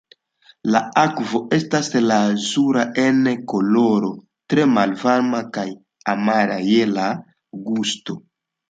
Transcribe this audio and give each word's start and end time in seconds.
La 0.75 0.79
akvo 1.01 1.41
estas 1.57 1.89
lazura 2.05 2.87
en 3.03 3.21
koloro, 3.53 4.11
tre 4.55 4.67
malvarma 4.75 5.47
kaj 5.59 5.69
amara 6.17 6.61
je 6.75 6.93
la 6.99 7.11
gusto. 7.71 8.23